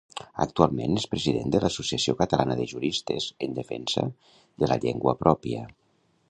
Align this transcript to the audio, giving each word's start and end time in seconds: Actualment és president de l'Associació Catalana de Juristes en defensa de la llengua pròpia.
Actualment 0.43 0.95
és 1.01 1.09
president 1.11 1.51
de 1.55 1.61
l'Associació 1.63 2.15
Catalana 2.21 2.55
de 2.61 2.65
Juristes 2.73 3.29
en 3.49 3.55
defensa 3.59 4.07
de 4.65 4.71
la 4.73 4.79
llengua 4.87 5.15
pròpia. 5.23 5.63